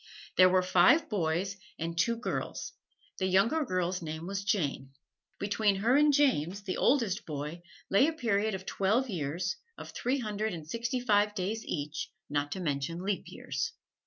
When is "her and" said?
5.75-6.11